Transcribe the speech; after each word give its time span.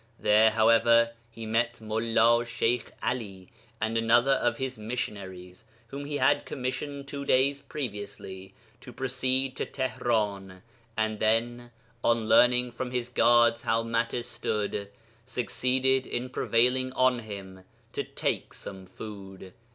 There, 0.17 0.49
however, 0.49 1.11
he 1.29 1.45
met 1.45 1.73
Mullā 1.73 2.43
Sheykh 2.43 2.89
Ali... 3.03 3.49
and 3.79 3.99
another 3.99 4.31
of 4.31 4.57
his 4.57 4.75
missionaries, 4.75 5.65
whom 5.89 6.05
he 6.05 6.17
had 6.17 6.43
commissioned 6.43 7.07
two 7.07 7.23
days 7.23 7.61
previously 7.61 8.55
to 8.79 8.91
proceed 8.91 9.55
to 9.57 9.65
Tihran; 9.67 10.63
and 10.97 11.19
then, 11.19 11.69
on 12.03 12.27
learning 12.27 12.71
from 12.71 12.89
his 12.89 13.09
guards 13.09 13.61
how 13.61 13.83
matters 13.83 14.25
stood, 14.25 14.89
succeeded 15.23 16.07
in 16.07 16.29
prevailing 16.29 16.91
on 16.93 17.19
him 17.19 17.63
to 17.93 18.03
take 18.03 18.55
some 18.55 18.87
food.' 18.87 19.53